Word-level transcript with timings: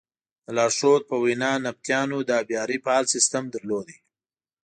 د 0.45 0.47
لارښود 0.57 1.03
په 1.09 1.15
وینا 1.23 1.51
نبطیانو 1.65 2.17
د 2.25 2.29
ابیارۍ 2.41 2.77
فعال 2.83 3.05
سیسټم 3.13 3.43
درلود. 3.55 3.87